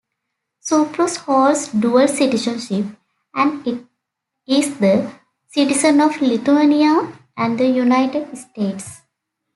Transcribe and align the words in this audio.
Zubrus 0.63 1.17
holds 1.17 1.67
dual 1.67 2.07
citizenship 2.07 2.85
and 3.35 3.85
is 4.47 4.75
the 4.79 5.13
citizen 5.49 6.01
of 6.01 6.19
Lithuania 6.23 7.15
and 7.37 7.59
the 7.59 7.67
United 7.67 8.35
States. 8.35 9.01